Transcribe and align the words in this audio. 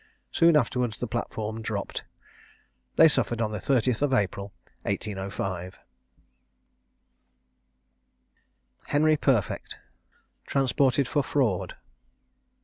Soon 0.31 0.57
afterwards 0.57 0.97
the 0.97 1.05
platform 1.05 1.61
dropped. 1.61 2.05
They 2.95 3.07
suffered 3.07 3.39
on 3.39 3.51
the 3.51 3.59
30th 3.59 4.01
of 4.01 4.15
April 4.15 4.51
1805. 4.81 5.77
HENRY 8.87 9.17
PERFECT. 9.17 9.77
TRANSPORTED 10.47 11.07
FOR 11.07 11.21
FRAUD. 11.21 11.75